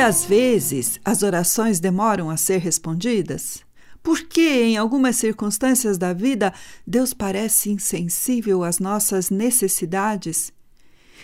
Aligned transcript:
Às 0.00 0.24
vezes 0.24 0.98
as 1.04 1.22
orações 1.22 1.78
demoram 1.78 2.30
a 2.30 2.36
ser 2.36 2.58
respondidas? 2.58 3.62
Por 4.02 4.22
que 4.22 4.62
em 4.62 4.76
algumas 4.76 5.16
circunstâncias 5.16 5.98
da 5.98 6.12
vida 6.12 6.54
Deus 6.86 7.12
parece 7.12 7.70
insensível 7.70 8.64
às 8.64 8.78
nossas 8.78 9.28
necessidades? 9.28 10.52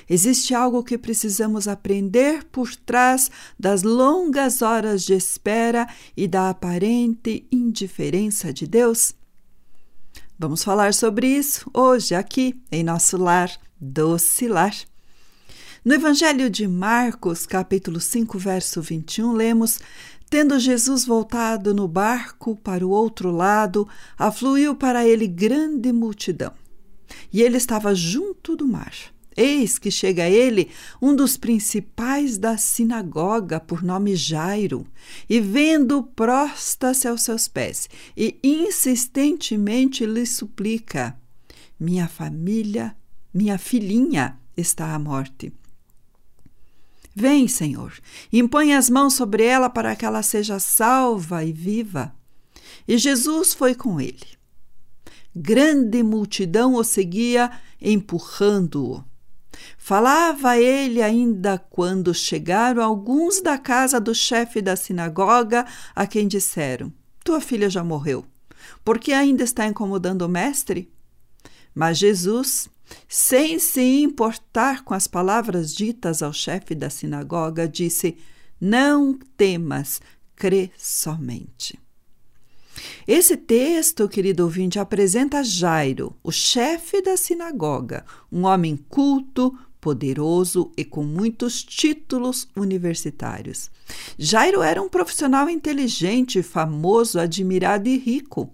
Existe 0.08 0.54
algo 0.54 0.84
que 0.84 0.98
precisamos 0.98 1.66
aprender 1.66 2.44
por 2.44 2.76
trás 2.76 3.30
das 3.58 3.82
longas 3.82 4.60
horas 4.60 5.02
de 5.04 5.14
espera 5.14 5.88
e 6.16 6.28
da 6.28 6.50
aparente 6.50 7.46
indiferença 7.50 8.52
de 8.52 8.66
Deus? 8.66 9.14
Vamos 10.38 10.62
falar 10.62 10.92
sobre 10.92 11.26
isso 11.26 11.68
hoje 11.72 12.14
aqui 12.14 12.54
em 12.70 12.84
nosso 12.84 13.16
lar 13.16 13.50
doce 13.80 14.48
lar. 14.48 14.74
No 15.86 15.94
Evangelho 15.94 16.50
de 16.50 16.66
Marcos, 16.66 17.46
capítulo 17.46 18.00
5, 18.00 18.36
verso 18.40 18.82
21, 18.82 19.32
lemos: 19.32 19.78
Tendo 20.28 20.58
Jesus 20.58 21.04
voltado 21.04 21.72
no 21.72 21.86
barco 21.86 22.56
para 22.56 22.84
o 22.84 22.90
outro 22.90 23.30
lado, 23.30 23.86
afluiu 24.18 24.74
para 24.74 25.06
ele 25.06 25.28
grande 25.28 25.92
multidão. 25.92 26.52
E 27.32 27.40
ele 27.40 27.56
estava 27.56 27.94
junto 27.94 28.56
do 28.56 28.66
mar. 28.66 28.92
Eis 29.36 29.78
que 29.78 29.88
chega 29.88 30.24
a 30.24 30.28
ele 30.28 30.70
um 31.00 31.14
dos 31.14 31.36
principais 31.36 32.36
da 32.36 32.56
sinagoga, 32.56 33.60
por 33.60 33.80
nome 33.80 34.16
Jairo, 34.16 34.84
e 35.30 35.38
vendo, 35.38 36.02
prosta-se 36.02 37.06
aos 37.06 37.22
seus 37.22 37.46
pés 37.46 37.88
e 38.16 38.36
insistentemente 38.42 40.04
lhe 40.04 40.26
suplica: 40.26 41.16
Minha 41.78 42.08
família, 42.08 42.96
minha 43.32 43.56
filhinha 43.56 44.36
está 44.56 44.92
à 44.92 44.98
morte. 44.98 45.52
Vem, 47.18 47.48
Senhor, 47.48 47.94
impõe 48.30 48.74
as 48.74 48.90
mãos 48.90 49.14
sobre 49.14 49.42
ela 49.42 49.70
para 49.70 49.96
que 49.96 50.04
ela 50.04 50.22
seja 50.22 50.58
salva 50.58 51.42
e 51.42 51.50
viva. 51.50 52.14
E 52.86 52.98
Jesus 52.98 53.54
foi 53.54 53.74
com 53.74 53.98
ele. 53.98 54.36
Grande 55.34 56.02
multidão 56.02 56.74
o 56.74 56.84
seguia, 56.84 57.50
empurrando-o. 57.80 59.02
Falava 59.78 60.58
ele 60.58 61.00
ainda 61.00 61.56
quando 61.56 62.12
chegaram 62.12 62.82
alguns 62.82 63.40
da 63.40 63.56
casa 63.56 63.98
do 63.98 64.14
chefe 64.14 64.60
da 64.60 64.76
sinagoga, 64.76 65.64
a 65.94 66.06
quem 66.06 66.28
disseram: 66.28 66.92
Tua 67.24 67.40
filha 67.40 67.70
já 67.70 67.82
morreu. 67.82 68.26
Por 68.84 68.98
que 68.98 69.14
ainda 69.14 69.42
está 69.42 69.64
incomodando 69.64 70.20
o 70.20 70.28
mestre? 70.28 70.92
Mas 71.74 71.96
Jesus, 71.96 72.68
sem 73.08 73.58
se 73.58 74.02
importar 74.02 74.84
com 74.84 74.94
as 74.94 75.06
palavras 75.06 75.74
ditas 75.74 76.22
ao 76.22 76.32
chefe 76.32 76.74
da 76.74 76.90
sinagoga, 76.90 77.68
disse: 77.68 78.16
Não 78.60 79.18
temas, 79.36 80.00
crê 80.34 80.70
somente. 80.76 81.78
Esse 83.06 83.36
texto, 83.36 84.08
querido 84.08 84.44
ouvinte, 84.44 84.78
apresenta 84.78 85.42
Jairo, 85.42 86.14
o 86.22 86.30
chefe 86.30 87.00
da 87.00 87.16
sinagoga, 87.16 88.04
um 88.30 88.44
homem 88.44 88.76
culto, 88.76 89.56
poderoso 89.80 90.72
e 90.76 90.84
com 90.84 91.04
muitos 91.04 91.62
títulos 91.62 92.48
universitários. 92.56 93.70
Jairo 94.18 94.60
era 94.60 94.82
um 94.82 94.88
profissional 94.88 95.48
inteligente, 95.48 96.42
famoso, 96.42 97.20
admirado 97.20 97.88
e 97.88 97.96
rico. 97.96 98.52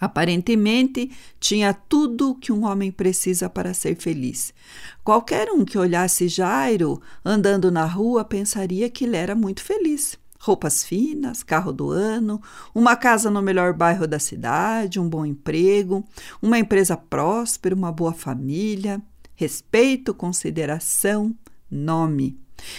Aparentemente, 0.00 1.10
tinha 1.40 1.74
tudo 1.74 2.30
o 2.30 2.34
que 2.34 2.52
um 2.52 2.64
homem 2.64 2.92
precisa 2.92 3.50
para 3.50 3.74
ser 3.74 3.96
feliz. 3.96 4.54
Qualquer 5.02 5.50
um 5.50 5.64
que 5.64 5.78
olhasse 5.78 6.28
Jairo 6.28 7.00
andando 7.24 7.70
na 7.70 7.84
rua 7.84 8.24
pensaria 8.24 8.88
que 8.88 9.04
ele 9.04 9.16
era 9.16 9.34
muito 9.34 9.62
feliz. 9.62 10.16
Roupas 10.38 10.84
finas, 10.84 11.42
carro 11.42 11.72
do 11.72 11.90
ano, 11.90 12.40
uma 12.72 12.94
casa 12.94 13.28
no 13.28 13.42
melhor 13.42 13.72
bairro 13.72 14.06
da 14.06 14.20
cidade, 14.20 15.00
um 15.00 15.08
bom 15.08 15.26
emprego, 15.26 16.04
uma 16.40 16.58
empresa 16.58 16.96
próspera, 16.96 17.74
uma 17.74 17.90
boa 17.90 18.12
família, 18.12 19.02
respeito, 19.34 20.14
consideração, 20.14 21.34
nome. 21.68 22.38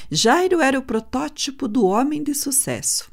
Jairo 0.10 0.62
era 0.62 0.80
o 0.80 0.84
protótipo 0.84 1.68
do 1.68 1.86
homem 1.86 2.24
de 2.24 2.34
sucesso. 2.34 3.12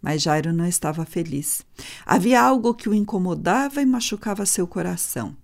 Mas 0.00 0.22
Jairo 0.22 0.52
não 0.52 0.66
estava 0.66 1.04
feliz. 1.04 1.64
Havia 2.06 2.40
algo 2.40 2.74
que 2.74 2.88
o 2.88 2.94
incomodava 2.94 3.82
e 3.82 3.86
machucava 3.86 4.46
seu 4.46 4.66
coração. 4.66 5.36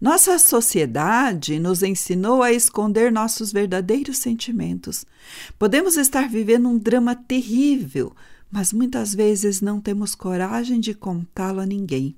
Nossa 0.00 0.38
sociedade 0.38 1.58
nos 1.58 1.82
ensinou 1.82 2.42
a 2.42 2.52
esconder 2.52 3.12
nossos 3.12 3.52
verdadeiros 3.52 4.18
sentimentos. 4.18 5.04
Podemos 5.58 5.96
estar 5.96 6.28
vivendo 6.28 6.68
um 6.68 6.78
drama 6.78 7.14
terrível, 7.14 8.14
mas 8.50 8.72
muitas 8.72 9.14
vezes 9.14 9.60
não 9.60 9.80
temos 9.80 10.14
coragem 10.14 10.80
de 10.80 10.94
contá-lo 10.94 11.60
a 11.60 11.66
ninguém. 11.66 12.16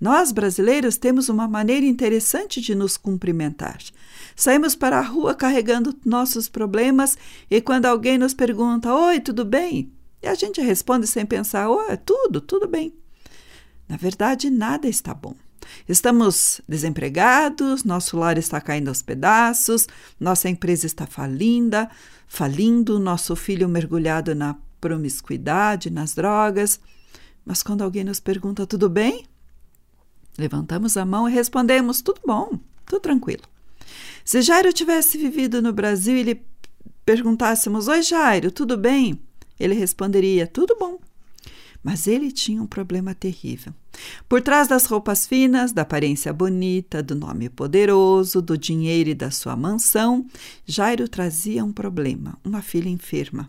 Nós, 0.00 0.32
brasileiros, 0.32 0.96
temos 0.96 1.28
uma 1.28 1.48
maneira 1.48 1.84
interessante 1.84 2.60
de 2.60 2.74
nos 2.74 2.96
cumprimentar. 2.96 3.78
Saímos 4.34 4.74
para 4.74 4.98
a 4.98 5.02
rua 5.02 5.34
carregando 5.34 5.94
nossos 6.04 6.48
problemas 6.48 7.18
e 7.50 7.60
quando 7.60 7.86
alguém 7.86 8.18
nos 8.18 8.34
pergunta: 8.34 8.94
Oi, 8.94 9.20
tudo 9.20 9.44
bem? 9.44 9.92
E 10.22 10.26
a 10.26 10.34
gente 10.34 10.60
responde 10.60 11.06
sem 11.06 11.24
pensar: 11.24 11.70
Oh, 11.70 11.82
é 11.82 11.96
tudo, 11.96 12.40
tudo 12.40 12.66
bem. 12.66 12.92
Na 13.88 13.96
verdade, 13.96 14.50
nada 14.50 14.88
está 14.88 15.14
bom. 15.14 15.34
Estamos 15.88 16.60
desempregados, 16.68 17.84
nosso 17.84 18.16
lar 18.16 18.38
está 18.38 18.60
caindo 18.60 18.88
aos 18.88 19.02
pedaços, 19.02 19.86
nossa 20.18 20.48
empresa 20.48 20.86
está 20.86 21.06
falinda, 21.06 21.90
falindo, 22.26 22.98
nosso 22.98 23.34
filho 23.36 23.68
mergulhado 23.68 24.34
na 24.34 24.56
promiscuidade, 24.80 25.90
nas 25.90 26.14
drogas. 26.14 26.80
Mas 27.44 27.62
quando 27.62 27.82
alguém 27.82 28.04
nos 28.04 28.20
pergunta: 28.20 28.66
tudo 28.66 28.88
bem? 28.88 29.26
Levantamos 30.36 30.96
a 30.96 31.04
mão 31.04 31.28
e 31.28 31.32
respondemos: 31.32 32.02
tudo 32.02 32.20
bom, 32.26 32.58
tudo 32.86 33.00
tranquilo. 33.00 33.42
Se 34.24 34.42
Jairo 34.42 34.72
tivesse 34.72 35.16
vivido 35.16 35.62
no 35.62 35.72
Brasil 35.72 36.16
e 36.16 36.22
lhe 36.22 36.42
perguntássemos: 37.04 37.88
Oi, 37.88 38.02
Jairo, 38.02 38.50
tudo 38.50 38.76
bem? 38.76 39.27
Ele 39.58 39.74
responderia: 39.74 40.46
Tudo 40.46 40.76
bom. 40.78 40.98
Mas 41.82 42.06
ele 42.06 42.32
tinha 42.32 42.60
um 42.60 42.66
problema 42.66 43.14
terrível. 43.14 43.72
Por 44.28 44.42
trás 44.42 44.66
das 44.66 44.86
roupas 44.86 45.26
finas, 45.26 45.72
da 45.72 45.82
aparência 45.82 46.32
bonita, 46.32 47.02
do 47.02 47.14
nome 47.14 47.48
poderoso, 47.48 48.42
do 48.42 48.58
dinheiro 48.58 49.10
e 49.10 49.14
da 49.14 49.30
sua 49.30 49.56
mansão, 49.56 50.26
Jairo 50.66 51.08
trazia 51.08 51.64
um 51.64 51.72
problema: 51.72 52.36
uma 52.44 52.62
filha 52.62 52.88
enferma. 52.88 53.48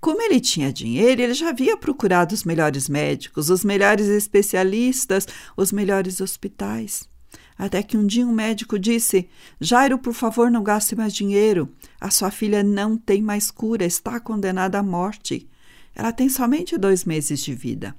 Como 0.00 0.22
ele 0.22 0.40
tinha 0.40 0.72
dinheiro, 0.72 1.20
ele 1.20 1.34
já 1.34 1.48
havia 1.48 1.76
procurado 1.76 2.34
os 2.34 2.44
melhores 2.44 2.88
médicos, 2.88 3.50
os 3.50 3.64
melhores 3.64 4.06
especialistas, 4.06 5.26
os 5.56 5.72
melhores 5.72 6.20
hospitais. 6.20 7.08
Até 7.56 7.82
que 7.82 7.96
um 7.96 8.06
dia 8.06 8.26
um 8.26 8.32
médico 8.32 8.78
disse: 8.78 9.28
Jairo, 9.60 9.98
por 9.98 10.12
favor, 10.12 10.50
não 10.50 10.62
gaste 10.62 10.96
mais 10.96 11.14
dinheiro. 11.14 11.72
A 12.00 12.10
sua 12.10 12.30
filha 12.30 12.62
não 12.62 12.96
tem 12.96 13.22
mais 13.22 13.50
cura, 13.50 13.84
está 13.84 14.18
condenada 14.18 14.78
à 14.78 14.82
morte. 14.82 15.48
Ela 15.94 16.12
tem 16.12 16.28
somente 16.28 16.76
dois 16.76 17.04
meses 17.04 17.40
de 17.40 17.54
vida. 17.54 17.94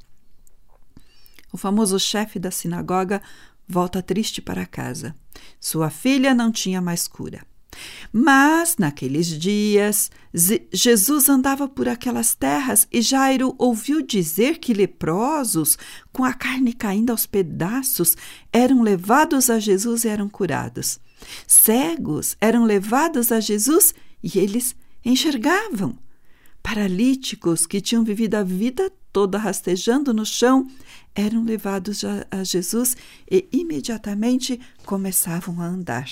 O 1.52 1.57
famoso 1.57 1.98
chefe 1.98 2.38
da 2.38 2.52
sinagoga 2.52 3.22
volta 3.68 4.02
triste 4.02 4.42
para 4.42 4.66
casa. 4.66 5.16
Sua 5.60 5.90
filha 5.90 6.34
não 6.34 6.51
tinha 6.51 6.81
mais 6.81 7.08
cura. 7.08 7.46
Mas, 8.12 8.77
naqueles 8.77 9.27
dias, 9.27 10.10
Jesus 10.72 11.30
andava 11.30 11.68
por 11.68 11.88
aquelas 11.88 12.36
terras 12.36 12.88
e 12.92 13.01
Jairo 13.01 13.56
ouviu 13.57 14.01
dizer 14.01 14.57
que 14.60 14.74
leprosos, 14.74 15.77
com 16.12 16.24
a 16.24 16.33
carne 16.33 16.74
caindo 16.74 17.12
aos 17.12 17.25
pedaços, 17.25 18.16
eram 18.51 18.81
levados 18.81 19.50
a 19.50 19.60
Jesus 19.60 20.04
e 20.04 20.07
eram 20.07 20.30
curados. 20.30 21.00
Cegos 21.48 22.38
eram 22.39 22.66
levados 22.66 23.31
a 23.31 23.39
Jesus 23.39 23.94
e 24.24 24.39
eles 24.39 24.75
enxergavam. 25.04 25.98
Paralíticos 26.62 27.66
que 27.68 27.80
tinham 27.80 28.04
vivido 28.04 28.36
a 28.36 28.44
vida 28.44 28.92
toda 29.13 29.38
rastejando 29.38 30.13
no 30.13 30.25
chão 30.25 30.68
eram 31.13 31.44
levados 31.44 32.04
a 32.04 32.44
Jesus 32.44 32.98
e 33.30 33.48
imediatamente 33.51 34.60
começavam 34.86 35.62
a 35.62 35.66
andar. 35.66 36.10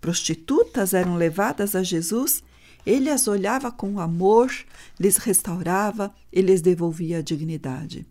Prostitutas 0.00 0.94
eram 0.94 1.16
levadas 1.16 1.74
a 1.74 1.82
Jesus, 1.82 2.42
ele 2.84 3.10
as 3.10 3.26
olhava 3.26 3.72
com 3.72 3.98
amor, 3.98 4.52
lhes 4.98 5.16
restaurava 5.16 6.14
e 6.32 6.40
lhes 6.40 6.60
devolvia 6.60 7.18
a 7.18 7.22
dignidade. 7.22 8.06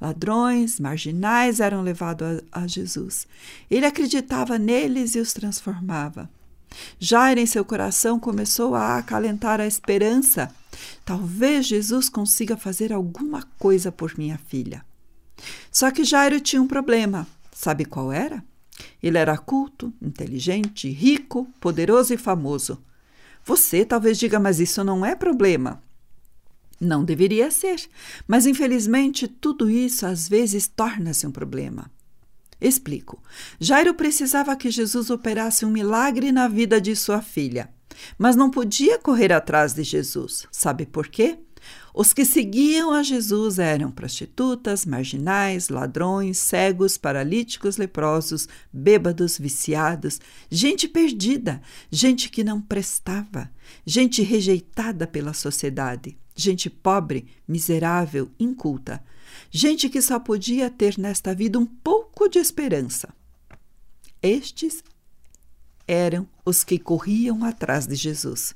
Ladrões, 0.00 0.78
marginais 0.78 1.60
eram 1.60 1.82
levados 1.82 2.42
a, 2.52 2.62
a 2.62 2.66
Jesus. 2.66 3.26
Ele 3.70 3.86
acreditava 3.86 4.58
neles 4.58 5.14
e 5.14 5.18
os 5.18 5.32
transformava. 5.32 6.30
Jair, 6.98 7.38
em 7.38 7.46
seu 7.46 7.64
coração, 7.64 8.18
começou 8.18 8.74
a 8.74 8.98
acalentar 8.98 9.60
a 9.60 9.66
esperança. 9.66 10.52
Talvez 11.04 11.66
Jesus 11.66 12.08
consiga 12.08 12.56
fazer 12.56 12.92
alguma 12.92 13.42
coisa 13.58 13.92
por 13.92 14.16
minha 14.18 14.38
filha. 14.38 14.84
Só 15.70 15.90
que 15.90 16.04
Jairo 16.04 16.40
tinha 16.40 16.62
um 16.62 16.68
problema. 16.68 17.26
Sabe 17.52 17.84
qual 17.84 18.12
era? 18.12 18.44
Ele 19.02 19.18
era 19.18 19.36
culto, 19.36 19.92
inteligente, 20.00 20.88
rico, 20.88 21.46
poderoso 21.60 22.12
e 22.14 22.16
famoso. 22.16 22.82
Você 23.44 23.84
talvez 23.84 24.18
diga, 24.18 24.40
mas 24.40 24.58
isso 24.58 24.82
não 24.82 25.04
é 25.04 25.14
problema. 25.14 25.82
Não 26.80 27.04
deveria 27.04 27.50
ser, 27.50 27.76
mas 28.26 28.46
infelizmente 28.46 29.28
tudo 29.28 29.70
isso 29.70 30.06
às 30.06 30.28
vezes 30.28 30.66
torna-se 30.66 31.26
um 31.26 31.30
problema. 31.30 31.90
Explico. 32.60 33.22
Jairo 33.60 33.94
precisava 33.94 34.56
que 34.56 34.70
Jesus 34.70 35.10
operasse 35.10 35.64
um 35.64 35.70
milagre 35.70 36.32
na 36.32 36.48
vida 36.48 36.80
de 36.80 36.96
sua 36.96 37.20
filha, 37.20 37.68
mas 38.18 38.36
não 38.36 38.50
podia 38.50 38.98
correr 38.98 39.32
atrás 39.32 39.74
de 39.74 39.82
Jesus. 39.82 40.46
Sabe 40.50 40.86
por 40.86 41.08
quê? 41.08 41.38
Os 41.94 42.12
que 42.12 42.24
seguiam 42.24 42.92
a 42.92 43.02
Jesus 43.02 43.58
eram 43.58 43.90
prostitutas, 43.90 44.84
marginais, 44.84 45.68
ladrões, 45.68 46.38
cegos, 46.38 46.98
paralíticos, 46.98 47.76
leprosos, 47.76 48.48
bêbados, 48.72 49.38
viciados, 49.38 50.20
gente 50.50 50.88
perdida, 50.88 51.62
gente 51.90 52.28
que 52.28 52.42
não 52.42 52.60
prestava, 52.60 53.50
gente 53.86 54.22
rejeitada 54.22 55.06
pela 55.06 55.32
sociedade, 55.32 56.18
gente 56.34 56.68
pobre, 56.68 57.26
miserável, 57.46 58.30
inculta, 58.40 59.02
gente 59.50 59.88
que 59.88 60.02
só 60.02 60.18
podia 60.18 60.68
ter 60.68 60.98
nesta 60.98 61.34
vida 61.34 61.58
um 61.58 61.66
pouco 61.66 62.28
de 62.28 62.38
esperança. 62.38 63.14
Estes 64.20 64.82
eram 65.86 66.26
os 66.44 66.64
que 66.64 66.78
corriam 66.78 67.44
atrás 67.44 67.86
de 67.86 67.94
Jesus. 67.94 68.54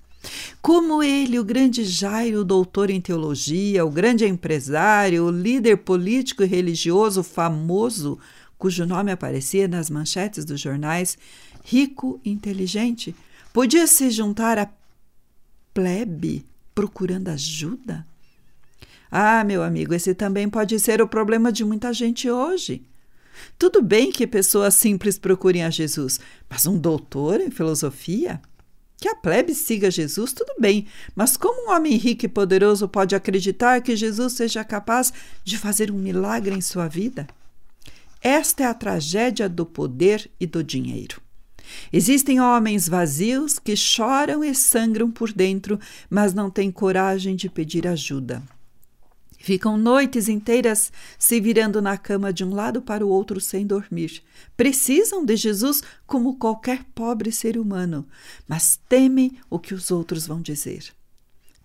Como 0.60 1.02
ele, 1.02 1.38
o 1.38 1.44
grande 1.44 1.84
Jairo, 1.84 2.44
doutor 2.44 2.90
em 2.90 3.00
teologia, 3.00 3.84
o 3.84 3.90
grande 3.90 4.24
empresário, 4.26 5.24
o 5.24 5.30
líder 5.30 5.78
político 5.78 6.42
e 6.42 6.46
religioso 6.46 7.22
famoso, 7.22 8.18
cujo 8.58 8.84
nome 8.84 9.12
aparecia 9.12 9.68
nas 9.68 9.88
manchetes 9.88 10.44
dos 10.44 10.60
jornais, 10.60 11.16
rico 11.64 12.20
e 12.24 12.30
inteligente, 12.30 13.14
podia 13.52 13.86
se 13.86 14.10
juntar 14.10 14.58
à 14.58 14.68
plebe 15.72 16.44
procurando 16.74 17.28
ajuda? 17.28 18.06
Ah, 19.10 19.42
meu 19.44 19.62
amigo, 19.62 19.94
esse 19.94 20.14
também 20.14 20.48
pode 20.48 20.78
ser 20.78 21.00
o 21.00 21.08
problema 21.08 21.50
de 21.50 21.64
muita 21.64 21.92
gente 21.92 22.30
hoje. 22.30 22.82
Tudo 23.58 23.80
bem 23.80 24.12
que 24.12 24.26
pessoas 24.26 24.74
simples 24.74 25.18
procurem 25.18 25.64
a 25.64 25.70
Jesus, 25.70 26.20
mas 26.50 26.66
um 26.66 26.76
doutor 26.76 27.40
em 27.40 27.50
filosofia? 27.50 28.40
Que 29.00 29.08
a 29.08 29.14
plebe 29.14 29.54
siga 29.54 29.90
Jesus, 29.90 30.32
tudo 30.32 30.54
bem, 30.58 30.86
mas 31.14 31.36
como 31.36 31.68
um 31.68 31.72
homem 31.72 31.96
rico 31.96 32.26
e 32.26 32.28
poderoso 32.28 32.88
pode 32.88 33.14
acreditar 33.14 33.80
que 33.80 33.94
Jesus 33.94 34.32
seja 34.32 34.64
capaz 34.64 35.12
de 35.44 35.56
fazer 35.56 35.90
um 35.92 35.96
milagre 35.96 36.52
em 36.52 36.60
sua 36.60 36.88
vida? 36.88 37.28
Esta 38.20 38.64
é 38.64 38.66
a 38.66 38.74
tragédia 38.74 39.48
do 39.48 39.64
poder 39.64 40.28
e 40.40 40.46
do 40.46 40.64
dinheiro. 40.64 41.20
Existem 41.92 42.40
homens 42.40 42.88
vazios 42.88 43.58
que 43.58 43.76
choram 43.76 44.42
e 44.42 44.52
sangram 44.52 45.10
por 45.10 45.32
dentro, 45.32 45.78
mas 46.10 46.34
não 46.34 46.50
têm 46.50 46.70
coragem 46.70 47.36
de 47.36 47.48
pedir 47.48 47.86
ajuda. 47.86 48.42
Ficam 49.38 49.78
noites 49.78 50.28
inteiras 50.28 50.92
se 51.16 51.40
virando 51.40 51.80
na 51.80 51.96
cama 51.96 52.32
de 52.32 52.44
um 52.44 52.52
lado 52.52 52.82
para 52.82 53.06
o 53.06 53.08
outro 53.08 53.40
sem 53.40 53.64
dormir. 53.64 54.22
Precisam 54.56 55.24
de 55.24 55.36
Jesus 55.36 55.80
como 56.06 56.36
qualquer 56.36 56.84
pobre 56.94 57.30
ser 57.30 57.56
humano, 57.56 58.06
mas 58.48 58.78
temem 58.88 59.38
o 59.48 59.58
que 59.58 59.72
os 59.72 59.90
outros 59.92 60.26
vão 60.26 60.42
dizer. 60.42 60.92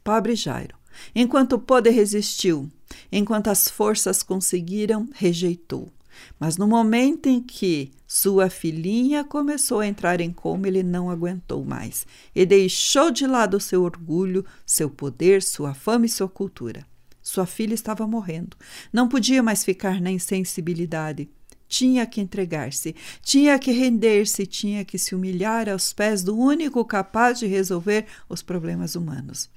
Pobre 0.04 0.36
Jairo, 0.36 0.76
enquanto 1.16 1.58
pôde 1.58 1.90
resistiu, 1.90 2.70
enquanto 3.12 3.48
as 3.48 3.68
forças 3.68 4.22
conseguiram, 4.22 5.10
rejeitou. 5.14 5.92
Mas 6.40 6.58
no 6.58 6.68
momento 6.68 7.28
em 7.28 7.42
que 7.42 7.92
sua 8.08 8.50
filhinha 8.52 9.24
começou 9.24 9.80
a 9.80 9.88
entrar 9.88 10.22
em 10.22 10.32
coma, 10.32 10.68
ele 10.68 10.84
não 10.84 11.10
aguentou 11.10 11.66
mais 11.66 12.06
e 12.36 12.46
deixou 12.46 13.10
de 13.10 13.26
lado 13.26 13.60
seu 13.60 13.82
orgulho, 13.82 14.46
seu 14.64 14.92
poder, 14.92 15.42
sua 15.42 15.74
fama 15.74 16.06
e 16.06 16.10
sua 16.10 16.30
cultura. 16.30 16.86
Sua 17.34 17.48
filha 17.48 17.74
estava 17.74 18.06
morrendo. 18.06 18.56
Não 18.94 19.10
podia 19.10 19.42
mais 19.42 19.64
ficar 19.64 20.00
na 20.00 20.12
insensibilidade. 20.12 21.28
Tinha 21.68 22.06
que 22.06 22.22
entregar-se, 22.22 22.96
tinha 23.24 23.58
que 23.58 23.72
render-se, 23.72 24.46
tinha 24.46 24.86
que 24.86 25.00
se 25.00 25.16
humilhar 25.16 25.68
aos 25.68 25.92
pés 25.92 26.22
do 26.22 26.38
único 26.38 26.86
capaz 26.86 27.40
de 27.40 27.48
resolver 27.48 28.06
os 28.30 28.44
problemas 28.44 28.94
humanos. 28.94 29.50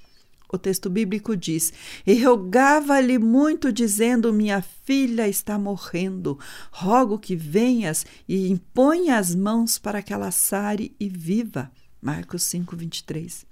O 0.50 0.56
texto 0.56 0.88
bíblico 0.88 1.37
diz: 1.37 1.70
E 2.06 2.25
rogava-lhe 2.25 3.19
muito, 3.19 3.70
dizendo: 3.70 4.32
Minha 4.32 4.62
filha 4.62 5.28
está 5.28 5.58
morrendo. 5.58 6.38
Rogo 6.73 7.19
que 7.19 7.37
venhas 7.37 8.06
e 8.26 8.49
imponha 8.49 9.19
as 9.19 9.34
mãos 9.34 9.78
para 9.78 10.00
que 10.00 10.14
ela 10.14 10.31
sare 10.31 10.96
e 10.99 11.11
viva. 11.11 11.70
Marcos 12.00 12.43
5, 12.44 12.75
23. 12.75 13.44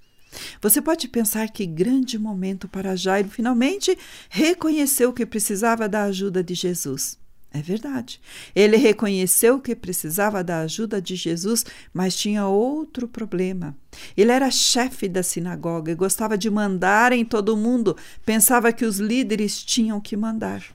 Você 0.61 0.81
pode 0.81 1.07
pensar 1.07 1.49
que 1.49 1.65
grande 1.65 2.17
momento 2.17 2.67
para 2.67 2.95
Jairo 2.95 3.29
finalmente 3.29 3.97
reconheceu 4.29 5.13
que 5.13 5.25
precisava 5.25 5.87
da 5.87 6.03
ajuda 6.03 6.43
de 6.43 6.53
Jesus. 6.53 7.17
É 7.55 7.61
verdade. 7.61 8.19
Ele 8.53 8.75
reconheceu 8.75 9.61
que 9.61 9.73
precisava 9.73 10.43
da 10.43 10.59
ajuda 10.59 11.01
de 11.01 11.15
Jesus, 11.15 11.65
mas 11.93 12.13
tinha 12.17 12.45
outro 12.45 13.07
problema. 13.07 13.73
Ele 14.17 14.29
era 14.29 14.51
chefe 14.51 15.07
da 15.07 15.23
sinagoga 15.23 15.89
e 15.89 15.95
gostava 15.95 16.37
de 16.37 16.49
mandar 16.49 17.13
em 17.13 17.23
todo 17.23 17.55
mundo. 17.55 17.95
Pensava 18.25 18.73
que 18.73 18.83
os 18.83 18.97
líderes 18.97 19.63
tinham 19.63 20.01
que 20.01 20.17
mandar. 20.17 20.74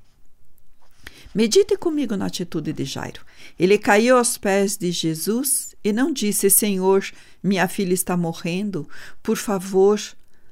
Medite 1.34 1.76
comigo 1.76 2.16
na 2.16 2.26
atitude 2.26 2.72
de 2.72 2.84
Jairo. 2.84 3.22
Ele 3.58 3.78
caiu 3.78 4.16
aos 4.16 4.36
pés 4.36 4.76
de 4.76 4.90
Jesus 4.90 5.74
e 5.82 5.92
não 5.92 6.12
disse: 6.12 6.50
Senhor, 6.50 7.04
minha 7.42 7.68
filha 7.68 7.94
está 7.94 8.16
morrendo. 8.16 8.88
Por 9.22 9.36
favor, 9.36 10.00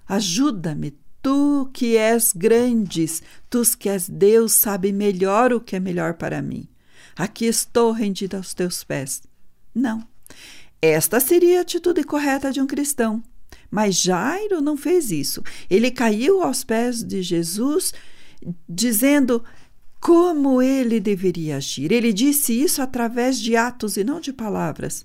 ajuda-me. 0.06 0.96
Tu 1.20 1.68
que 1.74 1.96
és 1.96 2.32
grandes, 2.32 3.22
tu 3.50 3.62
que 3.76 3.88
és 3.88 4.08
Deus, 4.08 4.52
sabe 4.52 4.92
melhor 4.92 5.52
o 5.52 5.60
que 5.60 5.74
é 5.74 5.80
melhor 5.80 6.14
para 6.14 6.40
mim. 6.40 6.68
Aqui 7.16 7.46
estou 7.46 7.90
rendida 7.90 8.36
aos 8.36 8.54
teus 8.54 8.84
pés. 8.84 9.22
Não. 9.74 10.06
Esta 10.80 11.18
seria 11.18 11.58
a 11.58 11.62
atitude 11.62 12.04
correta 12.04 12.52
de 12.52 12.60
um 12.60 12.66
cristão. 12.68 13.20
Mas 13.68 14.00
Jairo 14.00 14.60
não 14.60 14.76
fez 14.76 15.10
isso. 15.10 15.42
Ele 15.68 15.90
caiu 15.90 16.42
aos 16.42 16.62
pés 16.62 17.02
de 17.02 17.20
Jesus, 17.20 17.92
dizendo: 18.68 19.44
como 20.00 20.62
ele 20.62 21.00
deveria 21.00 21.56
agir. 21.56 21.92
Ele 21.92 22.12
disse 22.12 22.52
isso 22.52 22.80
através 22.80 23.38
de 23.38 23.56
atos 23.56 23.96
e 23.96 24.04
não 24.04 24.20
de 24.20 24.32
palavras. 24.32 25.04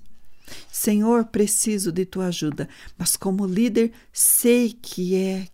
Senhor, 0.70 1.24
preciso 1.24 1.90
de 1.90 2.04
tua 2.04 2.26
ajuda, 2.26 2.68
mas 2.98 3.16
como 3.16 3.46
líder 3.46 3.92
sei 4.12 4.76
que 4.80 5.16
é 5.16 5.48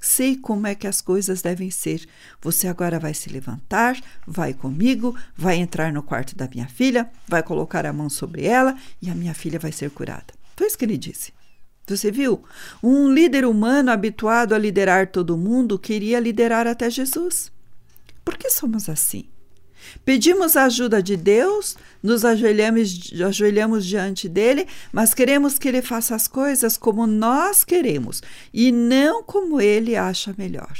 sei 0.00 0.36
como 0.36 0.66
é 0.66 0.76
que 0.76 0.86
as 0.86 1.00
coisas 1.00 1.42
devem 1.42 1.70
ser. 1.70 2.06
Você 2.40 2.68
agora 2.68 3.00
vai 3.00 3.12
se 3.12 3.28
levantar, 3.28 4.00
vai 4.24 4.54
comigo, 4.54 5.16
vai 5.36 5.56
entrar 5.56 5.92
no 5.92 6.04
quarto 6.04 6.36
da 6.36 6.48
minha 6.48 6.68
filha, 6.68 7.10
vai 7.26 7.42
colocar 7.42 7.84
a 7.84 7.92
mão 7.92 8.08
sobre 8.08 8.44
ela 8.44 8.76
e 9.02 9.10
a 9.10 9.14
minha 9.14 9.34
filha 9.34 9.58
vai 9.58 9.72
ser 9.72 9.90
curada. 9.90 10.32
Foi 10.56 10.68
isso 10.68 10.78
que 10.78 10.84
ele 10.84 10.96
disse. 10.96 11.32
Você 11.86 12.10
viu? 12.10 12.44
Um 12.82 13.12
líder 13.12 13.44
humano 13.44 13.90
habituado 13.90 14.52
a 14.52 14.58
liderar 14.58 15.10
todo 15.10 15.36
mundo 15.36 15.78
queria 15.78 16.20
liderar 16.20 16.66
até 16.66 16.88
Jesus. 16.90 17.50
Por 18.28 18.36
que 18.36 18.50
somos 18.50 18.90
assim? 18.90 19.24
Pedimos 20.04 20.54
a 20.54 20.64
ajuda 20.64 21.02
de 21.02 21.16
Deus, 21.16 21.78
nos 22.02 22.26
ajoelhamos, 22.26 23.10
ajoelhamos 23.26 23.86
diante 23.86 24.28
dele, 24.28 24.66
mas 24.92 25.14
queremos 25.14 25.58
que 25.58 25.66
ele 25.66 25.80
faça 25.80 26.14
as 26.14 26.28
coisas 26.28 26.76
como 26.76 27.06
nós 27.06 27.64
queremos 27.64 28.22
e 28.52 28.70
não 28.70 29.22
como 29.22 29.62
ele 29.62 29.96
acha 29.96 30.34
melhor. 30.36 30.76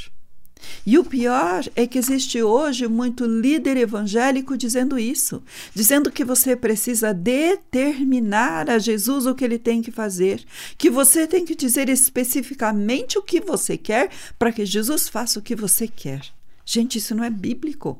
E 0.85 0.99
o 0.99 1.05
pior 1.07 1.64
é 1.75 1.87
que 1.87 1.97
existe 1.97 2.43
hoje 2.43 2.87
muito 2.87 3.25
líder 3.25 3.78
evangélico 3.78 4.55
dizendo 4.55 4.99
isso, 4.99 5.43
dizendo 5.75 6.12
que 6.12 6.26
você 6.26 6.55
precisa 6.55 7.14
determinar 7.14 8.69
a 8.69 8.78
Jesus 8.78 9.25
o 9.25 9.35
que 9.35 9.43
ele 9.43 9.59
tem 9.59 9.81
que 9.81 9.90
fazer, 9.90 10.45
que 10.76 10.90
você 10.90 11.26
tem 11.26 11.47
que 11.47 11.55
dizer 11.55 11.88
especificamente 11.88 13.17
o 13.17 13.23
que 13.23 13.40
você 13.40 13.78
quer 13.78 14.11
para 14.38 14.52
que 14.52 14.67
Jesus 14.67 15.09
faça 15.09 15.38
o 15.38 15.43
que 15.43 15.57
você 15.57 15.88
quer. 15.88 16.37
Gente, 16.71 16.99
isso 16.99 17.15
não 17.15 17.25
é 17.25 17.31
bíblico. 17.31 17.99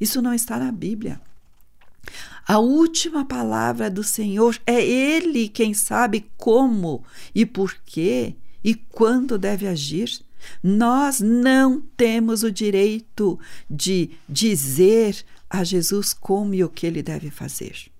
Isso 0.00 0.22
não 0.22 0.32
está 0.32 0.56
na 0.60 0.70
Bíblia. 0.70 1.20
A 2.46 2.60
última 2.60 3.24
palavra 3.24 3.90
do 3.90 4.04
Senhor 4.04 4.56
é 4.64 4.80
Ele 4.80 5.48
quem 5.48 5.74
sabe 5.74 6.30
como 6.36 7.02
e 7.34 7.44
por 7.44 7.74
quê 7.84 8.36
e 8.62 8.76
quando 8.76 9.36
deve 9.36 9.66
agir. 9.66 10.20
Nós 10.62 11.18
não 11.20 11.80
temos 11.96 12.44
o 12.44 12.52
direito 12.52 13.36
de 13.68 14.10
dizer 14.28 15.24
a 15.50 15.64
Jesus 15.64 16.12
como 16.12 16.54
e 16.54 16.62
o 16.62 16.68
que 16.68 16.86
ele 16.86 17.02
deve 17.02 17.28
fazer. 17.28 17.90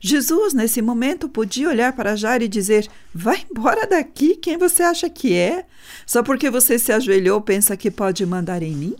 Jesus, 0.00 0.52
nesse 0.52 0.82
momento, 0.82 1.28
podia 1.28 1.68
olhar 1.68 1.92
para 1.92 2.16
Jairo 2.16 2.42
e 2.42 2.48
dizer: 2.48 2.88
Vai 3.14 3.46
embora 3.48 3.86
daqui, 3.86 4.34
quem 4.34 4.58
você 4.58 4.82
acha 4.82 5.08
que 5.08 5.32
é? 5.32 5.64
Só 6.04 6.24
porque 6.24 6.50
você 6.50 6.76
se 6.76 6.92
ajoelhou, 6.92 7.40
pensa 7.40 7.76
que 7.76 7.90
pode 7.90 8.26
mandar 8.26 8.64
em 8.64 8.74
mim? 8.74 8.96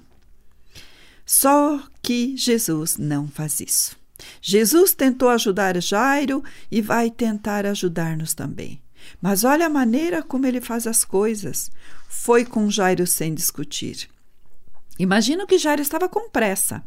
Só 1.24 1.82
que 2.02 2.36
Jesus 2.36 2.96
não 2.96 3.28
faz 3.28 3.60
isso. 3.60 3.96
Jesus 4.40 4.92
tentou 4.92 5.28
ajudar 5.28 5.80
Jairo 5.80 6.42
e 6.70 6.80
vai 6.80 7.10
tentar 7.10 7.66
ajudar-nos 7.66 8.34
também. 8.34 8.80
Mas 9.20 9.44
olha 9.44 9.66
a 9.66 9.70
maneira 9.70 10.22
como 10.22 10.46
ele 10.46 10.60
faz 10.60 10.86
as 10.86 11.04
coisas. 11.04 11.70
Foi 12.08 12.44
com 12.44 12.70
Jairo 12.70 13.06
sem 13.06 13.34
discutir. 13.34 14.08
Imagino 14.98 15.46
que 15.46 15.58
Jairo 15.58 15.82
estava 15.82 16.08
com 16.08 16.28
pressa. 16.28 16.82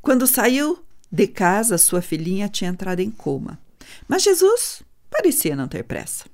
Quando 0.00 0.26
saiu 0.26 0.82
de 1.10 1.26
casa, 1.26 1.78
sua 1.78 2.02
filhinha 2.02 2.48
tinha 2.48 2.70
entrado 2.70 3.00
em 3.00 3.10
coma. 3.10 3.58
Mas 4.06 4.22
Jesus 4.22 4.82
parecia 5.10 5.54
não 5.54 5.68
ter 5.68 5.84
pressa. 5.84 6.24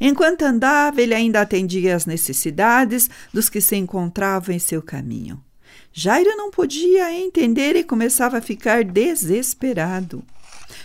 Enquanto 0.00 0.42
andava, 0.42 1.00
ele 1.00 1.14
ainda 1.14 1.40
atendia 1.40 1.94
às 1.94 2.04
necessidades 2.04 3.08
dos 3.32 3.48
que 3.48 3.60
se 3.60 3.76
encontravam 3.76 4.54
em 4.54 4.58
seu 4.58 4.82
caminho. 4.82 5.42
Jairo 5.98 6.36
não 6.36 6.48
podia 6.48 7.12
entender 7.12 7.74
e 7.74 7.82
começava 7.82 8.38
a 8.38 8.40
ficar 8.40 8.84
desesperado. 8.84 10.22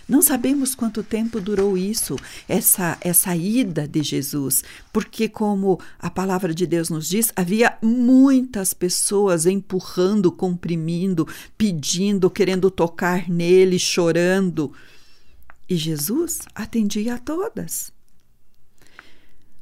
Não 0.09 0.23
sabemos 0.23 0.73
quanto 0.73 1.03
tempo 1.03 1.39
durou 1.39 1.77
isso, 1.77 2.15
essa, 2.49 2.97
essa 2.99 3.35
ida 3.35 3.87
de 3.87 4.01
Jesus, 4.01 4.63
porque, 4.91 5.29
como 5.29 5.79
a 5.99 6.09
palavra 6.09 6.51
de 6.51 6.65
Deus 6.65 6.89
nos 6.89 7.07
diz, 7.07 7.31
havia 7.35 7.77
muitas 7.79 8.73
pessoas 8.73 9.45
empurrando, 9.45 10.31
comprimindo, 10.31 11.27
pedindo, 11.55 12.27
querendo 12.27 12.71
tocar 12.71 13.29
nele, 13.29 13.77
chorando. 13.77 14.73
E 15.69 15.75
Jesus 15.75 16.39
atendia 16.55 17.13
a 17.13 17.19
todas. 17.19 17.93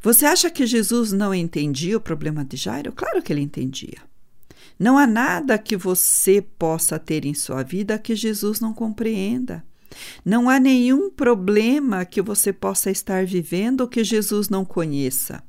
Você 0.02 0.26
acha 0.26 0.50
que 0.50 0.66
Jesus 0.66 1.12
não 1.12 1.36
entendia 1.36 1.98
o 1.98 2.02
problema 2.02 2.46
de 2.46 2.56
Jairo? 2.56 2.94
Claro 2.94 3.22
que 3.22 3.34
ele 3.34 3.42
entendia. 3.42 4.11
Não 4.82 4.98
há 4.98 5.06
nada 5.06 5.60
que 5.60 5.78
você 5.78 6.42
possa 6.42 6.98
ter 6.98 7.24
em 7.24 7.36
sua 7.36 7.62
vida 7.62 8.00
que 8.00 8.16
Jesus 8.16 8.60
não 8.60 8.74
compreenda. 8.74 9.64
Não 10.26 10.50
há 10.50 10.60
nenhum 10.60 11.12
problema 11.12 12.04
que 12.04 12.20
você 12.20 12.52
possa 12.52 12.90
estar 12.90 13.24
vivendo 13.24 13.88
que 13.88 14.04
Jesus 14.04 14.50
não 14.50 14.66
conheça. 14.66 15.44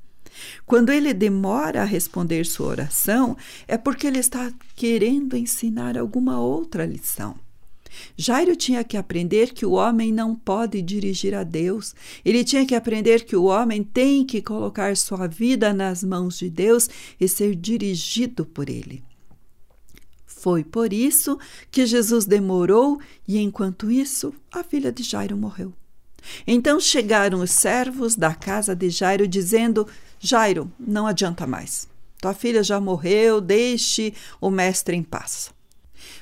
Quando 0.67 0.93
ele 0.93 1.15
demora 1.15 1.81
a 1.81 1.87
responder 1.87 2.45
sua 2.45 2.67
oração, 2.67 3.35
é 3.67 3.79
porque 3.79 4.07
ele 4.07 4.19
está 4.19 4.53
querendo 4.77 5.35
ensinar 5.35 5.97
alguma 5.97 6.39
outra 6.39 6.85
lição. 6.85 7.35
Jairo 8.15 8.55
tinha 8.55 8.85
que 8.85 8.99
aprender 8.99 9.55
que 9.55 9.65
o 9.65 9.73
homem 9.73 10.12
não 10.12 10.35
pode 10.35 10.83
dirigir 10.83 11.35
a 11.35 11.43
Deus. 11.43 11.95
Ele 12.23 12.45
tinha 12.45 12.67
que 12.67 12.75
aprender 12.75 13.25
que 13.25 13.35
o 13.35 13.45
homem 13.45 13.83
tem 13.83 14.27
que 14.27 14.43
colocar 14.43 14.95
sua 14.95 15.27
vida 15.27 15.73
nas 15.73 16.05
mãos 16.05 16.39
de 16.39 16.51
Deus 16.51 16.91
e 17.19 17.27
ser 17.27 17.57
dirigido 17.57 18.45
por 18.45 18.69
ele. 18.69 19.03
Foi 20.42 20.64
por 20.64 20.92
isso 20.92 21.38
que 21.70 21.87
Jesus 21.87 22.26
demorou 22.26 23.00
e, 23.28 23.38
enquanto 23.38 23.92
isso, 23.92 24.34
a 24.50 24.64
filha 24.64 24.90
de 24.90 25.04
Jairo 25.04 25.37
morreu. 25.37 25.72
Então 26.44 26.80
chegaram 26.80 27.38
os 27.38 27.52
servos 27.52 28.16
da 28.16 28.34
casa 28.34 28.75
de 28.75 28.90
Jairo, 28.90 29.28
dizendo: 29.28 29.87
Jairo, 30.18 30.68
não 30.80 31.06
adianta 31.06 31.46
mais. 31.46 31.87
Tua 32.20 32.34
filha 32.34 32.61
já 32.61 32.80
morreu, 32.80 33.40
deixe 33.40 34.14
o 34.40 34.50
mestre 34.50 34.96
em 34.96 35.02
paz. 35.04 35.52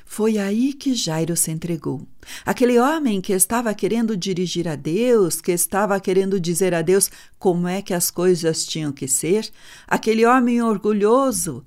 Foi 0.05 0.37
aí 0.37 0.73
que 0.73 0.93
Jairo 0.93 1.35
se 1.35 1.49
entregou. 1.49 2.05
Aquele 2.45 2.77
homem 2.77 3.21
que 3.21 3.33
estava 3.33 3.73
querendo 3.73 4.15
dirigir 4.15 4.67
a 4.67 4.75
Deus, 4.75 5.41
que 5.41 5.51
estava 5.51 5.99
querendo 5.99 6.39
dizer 6.39 6.75
a 6.75 6.83
Deus 6.83 7.09
como 7.39 7.67
é 7.67 7.81
que 7.81 7.91
as 7.93 8.11
coisas 8.11 8.67
tinham 8.67 8.91
que 8.91 9.07
ser, 9.07 9.49
aquele 9.87 10.27
homem 10.27 10.61
orgulhoso 10.61 11.65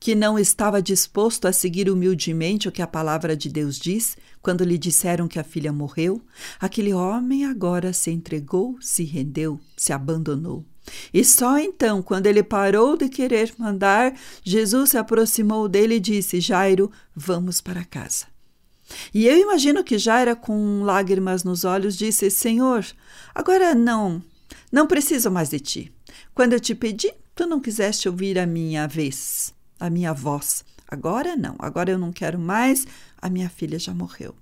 que 0.00 0.14
não 0.14 0.38
estava 0.38 0.80
disposto 0.80 1.46
a 1.46 1.52
seguir 1.52 1.90
humildemente 1.90 2.68
o 2.68 2.72
que 2.72 2.82
a 2.82 2.86
palavra 2.86 3.36
de 3.36 3.48
Deus 3.48 3.78
diz, 3.78 4.16
quando 4.40 4.64
lhe 4.64 4.78
disseram 4.78 5.26
que 5.26 5.38
a 5.38 5.44
filha 5.44 5.72
morreu, 5.72 6.22
aquele 6.60 6.94
homem 6.94 7.44
agora 7.44 7.92
se 7.92 8.10
entregou, 8.10 8.76
se 8.80 9.04
rendeu, 9.04 9.58
se 9.76 9.92
abandonou. 9.92 10.64
E 11.12 11.24
só 11.24 11.58
então, 11.58 12.00
quando 12.02 12.26
ele 12.26 12.42
parou 12.42 12.96
de 12.96 13.08
querer 13.08 13.52
mandar, 13.58 14.14
Jesus 14.42 14.90
se 14.90 14.96
aproximou 14.96 15.68
dele 15.68 15.96
e 15.96 16.00
disse: 16.00 16.40
Jairo, 16.40 16.90
vamos 17.14 17.60
para 17.60 17.84
casa. 17.84 18.26
E 19.12 19.26
eu 19.26 19.36
imagino 19.36 19.84
que 19.84 19.98
Jairo, 19.98 20.34
com 20.36 20.82
lágrimas 20.82 21.44
nos 21.44 21.64
olhos, 21.64 21.94
disse: 21.94 22.30
Senhor, 22.30 22.86
agora 23.34 23.74
não, 23.74 24.22
não 24.72 24.86
preciso 24.86 25.30
mais 25.30 25.50
de 25.50 25.60
ti. 25.60 25.92
Quando 26.34 26.54
eu 26.54 26.60
te 26.60 26.74
pedi, 26.74 27.12
tu 27.34 27.46
não 27.46 27.60
quiseste 27.60 28.08
ouvir 28.08 28.38
a 28.38 28.46
minha 28.46 28.86
vez 28.86 29.52
a 29.78 29.90
minha 29.90 30.12
voz. 30.12 30.64
Agora 30.86 31.36
não, 31.36 31.56
agora 31.58 31.90
eu 31.90 31.98
não 31.98 32.12
quero 32.12 32.38
mais, 32.38 32.86
a 33.20 33.28
minha 33.28 33.48
filha 33.48 33.78
já 33.78 33.92
morreu. 33.92 34.34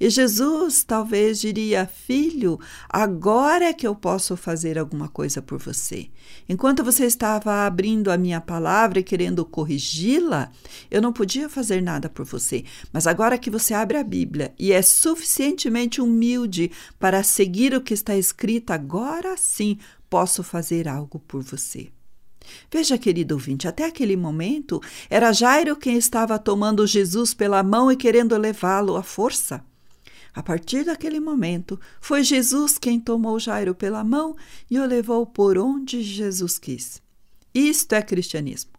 E 0.00 0.08
Jesus 0.08 0.82
talvez 0.82 1.40
diria: 1.40 1.86
Filho, 1.86 2.58
agora 2.88 3.66
é 3.66 3.72
que 3.72 3.86
eu 3.86 3.94
posso 3.94 4.36
fazer 4.36 4.78
alguma 4.78 5.08
coisa 5.08 5.42
por 5.42 5.58
você. 5.58 6.08
Enquanto 6.48 6.84
você 6.84 7.04
estava 7.04 7.66
abrindo 7.66 8.10
a 8.10 8.16
minha 8.16 8.40
palavra 8.40 9.00
e 9.00 9.04
querendo 9.04 9.44
corrigi-la, 9.44 10.50
eu 10.90 11.02
não 11.02 11.12
podia 11.12 11.48
fazer 11.48 11.82
nada 11.82 12.08
por 12.08 12.24
você. 12.24 12.64
Mas 12.92 13.06
agora 13.06 13.38
que 13.38 13.50
você 13.50 13.74
abre 13.74 13.98
a 13.98 14.04
Bíblia 14.04 14.54
e 14.58 14.72
é 14.72 14.80
suficientemente 14.80 16.00
humilde 16.00 16.70
para 16.98 17.22
seguir 17.22 17.74
o 17.74 17.80
que 17.80 17.94
está 17.94 18.16
escrito, 18.16 18.72
agora 18.72 19.36
sim 19.36 19.78
posso 20.08 20.42
fazer 20.42 20.88
algo 20.88 21.18
por 21.18 21.42
você. 21.42 21.90
Veja, 22.70 22.98
querido 22.98 23.34
ouvinte, 23.34 23.66
até 23.68 23.84
aquele 23.84 24.16
momento 24.16 24.80
era 25.08 25.32
Jairo 25.32 25.76
quem 25.76 25.96
estava 25.96 26.38
tomando 26.38 26.86
Jesus 26.86 27.34
pela 27.34 27.62
mão 27.62 27.90
e 27.90 27.96
querendo 27.96 28.36
levá-lo 28.36 28.96
à 28.96 29.02
força. 29.02 29.64
A 30.34 30.42
partir 30.42 30.84
daquele 30.84 31.18
momento, 31.18 31.80
foi 32.00 32.22
Jesus 32.22 32.78
quem 32.78 33.00
tomou 33.00 33.40
Jairo 33.40 33.74
pela 33.74 34.04
mão 34.04 34.36
e 34.70 34.78
o 34.78 34.86
levou 34.86 35.26
por 35.26 35.58
onde 35.58 36.02
Jesus 36.02 36.58
quis. 36.58 37.02
Isto 37.54 37.94
é 37.94 38.02
cristianismo. 38.02 38.70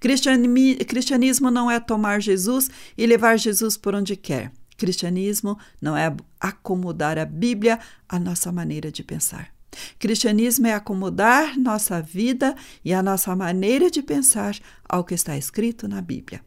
Cristianismo 0.00 1.50
não 1.50 1.70
é 1.70 1.80
tomar 1.80 2.20
Jesus 2.20 2.70
e 2.96 3.06
levar 3.06 3.36
Jesus 3.38 3.76
por 3.76 3.94
onde 3.94 4.16
quer. 4.16 4.52
Cristianismo 4.76 5.58
não 5.80 5.96
é 5.96 6.14
acomodar 6.38 7.18
a 7.18 7.24
Bíblia 7.24 7.80
à 8.08 8.18
nossa 8.18 8.52
maneira 8.52 8.92
de 8.92 9.02
pensar. 9.02 9.57
Cristianismo 9.98 10.66
é 10.66 10.74
acomodar 10.74 11.58
nossa 11.58 12.00
vida 12.00 12.54
e 12.84 12.92
a 12.92 13.02
nossa 13.02 13.34
maneira 13.34 13.90
de 13.90 14.02
pensar 14.02 14.56
ao 14.88 15.04
que 15.04 15.14
está 15.14 15.36
escrito 15.36 15.88
na 15.88 16.00
Bíblia. 16.00 16.42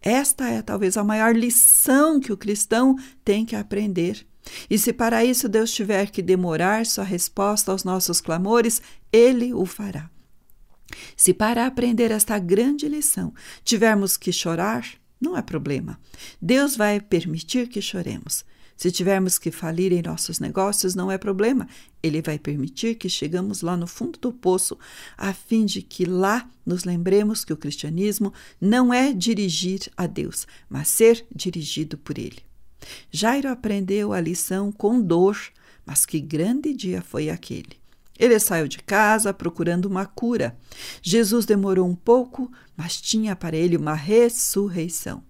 Esta 0.00 0.48
é 0.48 0.62
talvez 0.62 0.96
a 0.96 1.04
maior 1.04 1.34
lição 1.34 2.20
que 2.20 2.32
o 2.32 2.36
cristão 2.36 2.96
tem 3.24 3.44
que 3.44 3.56
aprender. 3.56 4.26
E 4.68 4.78
se 4.78 4.92
para 4.92 5.24
isso 5.24 5.48
Deus 5.48 5.72
tiver 5.72 6.10
que 6.10 6.22
demorar 6.22 6.84
sua 6.86 7.04
resposta 7.04 7.70
aos 7.70 7.84
nossos 7.84 8.20
clamores, 8.20 8.82
Ele 9.12 9.54
o 9.54 9.64
fará. 9.64 10.10
Se 11.16 11.32
para 11.32 11.66
aprender 11.66 12.10
esta 12.10 12.38
grande 12.38 12.88
lição 12.88 13.32
tivermos 13.64 14.16
que 14.16 14.32
chorar, 14.32 14.84
não 15.20 15.36
é 15.36 15.42
problema. 15.42 15.98
Deus 16.40 16.76
vai 16.76 17.00
permitir 17.00 17.68
que 17.68 17.80
choremos. 17.80 18.44
Se 18.82 18.90
tivermos 18.90 19.38
que 19.38 19.52
falir 19.52 19.92
em 19.92 20.02
nossos 20.02 20.40
negócios, 20.40 20.96
não 20.96 21.08
é 21.08 21.16
problema. 21.16 21.68
Ele 22.02 22.20
vai 22.20 22.36
permitir 22.36 22.96
que 22.96 23.08
chegamos 23.08 23.62
lá 23.62 23.76
no 23.76 23.86
fundo 23.86 24.18
do 24.18 24.32
poço, 24.32 24.76
a 25.16 25.32
fim 25.32 25.64
de 25.64 25.82
que 25.82 26.04
lá 26.04 26.50
nos 26.66 26.82
lembremos 26.82 27.44
que 27.44 27.52
o 27.52 27.56
cristianismo 27.56 28.34
não 28.60 28.92
é 28.92 29.12
dirigir 29.12 29.88
a 29.96 30.08
Deus, 30.08 30.48
mas 30.68 30.88
ser 30.88 31.24
dirigido 31.32 31.96
por 31.96 32.18
Ele. 32.18 32.40
Jairo 33.08 33.50
aprendeu 33.50 34.12
a 34.12 34.20
lição 34.20 34.72
com 34.72 35.00
dor, 35.00 35.38
mas 35.86 36.04
que 36.04 36.18
grande 36.18 36.74
dia 36.74 37.02
foi 37.02 37.30
aquele. 37.30 37.78
Ele 38.18 38.36
saiu 38.40 38.66
de 38.66 38.78
casa 38.78 39.32
procurando 39.32 39.86
uma 39.86 40.06
cura. 40.06 40.58
Jesus 41.00 41.46
demorou 41.46 41.86
um 41.86 41.94
pouco, 41.94 42.50
mas 42.76 43.00
tinha 43.00 43.36
para 43.36 43.56
ele 43.56 43.76
uma 43.76 43.94
ressurreição. 43.94 45.22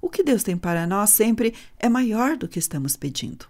O 0.00 0.08
que 0.08 0.22
Deus 0.22 0.42
tem 0.42 0.56
para 0.56 0.86
nós 0.86 1.10
sempre 1.10 1.54
é 1.78 1.88
maior 1.88 2.36
do 2.36 2.48
que 2.48 2.58
estamos 2.58 2.96
pedindo. 2.96 3.46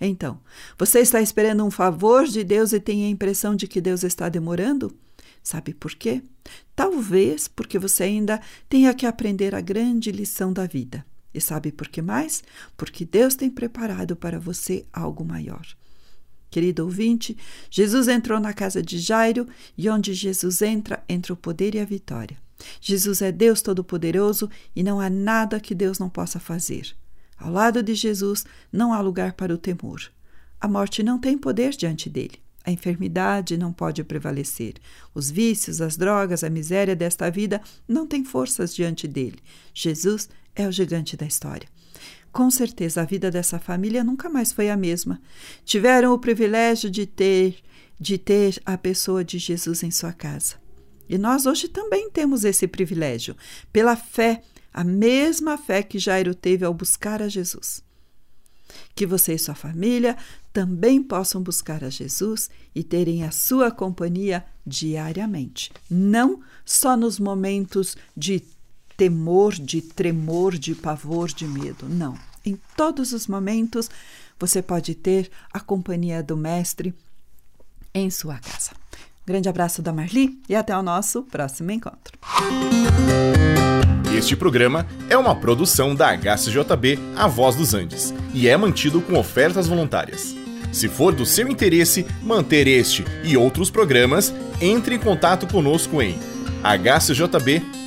Então, 0.00 0.40
você 0.78 1.00
está 1.00 1.20
esperando 1.20 1.64
um 1.64 1.70
favor 1.70 2.26
de 2.26 2.44
Deus 2.44 2.72
e 2.72 2.78
tem 2.78 3.04
a 3.04 3.08
impressão 3.08 3.56
de 3.56 3.66
que 3.66 3.80
Deus 3.80 4.04
está 4.04 4.28
demorando? 4.28 4.94
Sabe 5.42 5.74
por 5.74 5.94
quê? 5.94 6.22
Talvez 6.76 7.48
porque 7.48 7.78
você 7.78 8.04
ainda 8.04 8.40
tenha 8.68 8.94
que 8.94 9.06
aprender 9.06 9.54
a 9.54 9.60
grande 9.60 10.12
lição 10.12 10.52
da 10.52 10.66
vida. 10.66 11.04
E 11.34 11.40
sabe 11.40 11.72
por 11.72 11.88
que 11.88 12.00
mais? 12.00 12.42
Porque 12.76 13.04
Deus 13.04 13.34
tem 13.34 13.50
preparado 13.50 14.14
para 14.14 14.38
você 14.38 14.84
algo 14.92 15.24
maior. 15.24 15.66
Querido 16.50 16.84
ouvinte, 16.84 17.36
Jesus 17.70 18.08
entrou 18.08 18.40
na 18.40 18.54
casa 18.54 18.82
de 18.82 18.98
Jairo 18.98 19.46
e 19.76 19.88
onde 19.90 20.14
Jesus 20.14 20.62
entra, 20.62 21.02
entra 21.08 21.32
o 21.32 21.36
poder 21.36 21.74
e 21.74 21.80
a 21.80 21.84
vitória. 21.84 22.38
Jesus 22.80 23.22
é 23.22 23.30
Deus 23.30 23.62
Todo-Poderoso 23.62 24.50
e 24.74 24.82
não 24.82 25.00
há 25.00 25.08
nada 25.08 25.60
que 25.60 25.74
Deus 25.74 25.98
não 25.98 26.08
possa 26.08 26.40
fazer. 26.40 26.94
Ao 27.36 27.50
lado 27.52 27.82
de 27.82 27.94
Jesus 27.94 28.44
não 28.72 28.92
há 28.92 29.00
lugar 29.00 29.32
para 29.34 29.54
o 29.54 29.58
temor. 29.58 30.02
A 30.60 30.66
morte 30.66 31.02
não 31.02 31.18
tem 31.18 31.38
poder 31.38 31.70
diante 31.70 32.10
dele. 32.10 32.40
A 32.64 32.70
enfermidade 32.70 33.56
não 33.56 33.72
pode 33.72 34.02
prevalecer. 34.04 34.74
Os 35.14 35.30
vícios, 35.30 35.80
as 35.80 35.96
drogas, 35.96 36.42
a 36.42 36.50
miséria 36.50 36.94
desta 36.94 37.30
vida 37.30 37.62
não 37.86 38.06
têm 38.06 38.24
forças 38.24 38.74
diante 38.74 39.06
dele. 39.06 39.38
Jesus 39.72 40.28
é 40.54 40.66
o 40.66 40.72
gigante 40.72 41.16
da 41.16 41.24
história. 41.24 41.68
Com 42.32 42.50
certeza 42.50 43.00
a 43.00 43.04
vida 43.04 43.30
dessa 43.30 43.58
família 43.58 44.04
nunca 44.04 44.28
mais 44.28 44.52
foi 44.52 44.68
a 44.68 44.76
mesma. 44.76 45.20
Tiveram 45.64 46.12
o 46.12 46.18
privilégio 46.18 46.90
de 46.90 47.06
ter 47.06 47.62
de 48.00 48.16
ter 48.16 48.60
a 48.64 48.78
pessoa 48.78 49.24
de 49.24 49.38
Jesus 49.38 49.82
em 49.82 49.90
sua 49.90 50.12
casa. 50.12 50.54
E 51.08 51.16
nós 51.16 51.46
hoje 51.46 51.68
também 51.68 52.10
temos 52.10 52.44
esse 52.44 52.66
privilégio, 52.66 53.36
pela 53.72 53.96
fé, 53.96 54.42
a 54.72 54.84
mesma 54.84 55.56
fé 55.56 55.82
que 55.82 55.98
Jairo 55.98 56.34
teve 56.34 56.64
ao 56.64 56.74
buscar 56.74 57.22
a 57.22 57.28
Jesus. 57.28 57.82
Que 58.94 59.06
você 59.06 59.34
e 59.34 59.38
sua 59.38 59.54
família 59.54 60.16
também 60.52 61.02
possam 61.02 61.42
buscar 61.42 61.82
a 61.82 61.88
Jesus 61.88 62.50
e 62.74 62.82
terem 62.82 63.24
a 63.24 63.30
sua 63.30 63.70
companhia 63.70 64.44
diariamente, 64.66 65.72
não 65.90 66.42
só 66.64 66.96
nos 66.96 67.18
momentos 67.18 67.96
de 68.16 68.42
temor, 68.96 69.54
de 69.54 69.80
tremor, 69.80 70.58
de 70.58 70.74
pavor, 70.74 71.28
de 71.28 71.46
medo. 71.46 71.88
Não. 71.88 72.18
Em 72.44 72.58
todos 72.76 73.12
os 73.12 73.26
momentos 73.26 73.88
você 74.38 74.60
pode 74.60 74.94
ter 74.94 75.30
a 75.52 75.60
companhia 75.60 76.22
do 76.22 76.36
Mestre 76.36 76.94
em 77.94 78.10
sua 78.10 78.38
casa. 78.38 78.72
Grande 79.28 79.48
abraço 79.48 79.82
da 79.82 79.92
Marli 79.92 80.40
e 80.48 80.56
até 80.56 80.74
o 80.74 80.82
nosso 80.82 81.22
próximo 81.22 81.70
encontro. 81.70 82.18
Este 84.16 84.34
programa 84.34 84.86
é 85.10 85.18
uma 85.18 85.36
produção 85.36 85.94
da 85.94 86.16
HCJB 86.16 86.98
A 87.14 87.28
Voz 87.28 87.54
dos 87.54 87.74
Andes 87.74 88.14
e 88.32 88.48
é 88.48 88.56
mantido 88.56 89.02
com 89.02 89.18
ofertas 89.18 89.68
voluntárias. 89.68 90.34
Se 90.72 90.88
for 90.88 91.14
do 91.14 91.26
seu 91.26 91.46
interesse 91.46 92.06
manter 92.22 92.66
este 92.66 93.04
e 93.22 93.36
outros 93.36 93.70
programas, 93.70 94.34
entre 94.60 94.94
em 94.94 94.98
contato 94.98 95.46
conosco 95.46 96.00
em 96.00 96.18
hcjb.com.br. 96.64 97.78